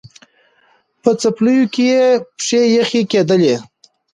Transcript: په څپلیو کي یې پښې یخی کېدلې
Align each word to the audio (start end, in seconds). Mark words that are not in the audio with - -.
په 1.01 1.09
څپلیو 1.21 1.65
کي 1.73 1.83
یې 1.91 2.05
پښې 2.37 2.61
یخی 2.77 3.01
کېدلې 3.11 3.55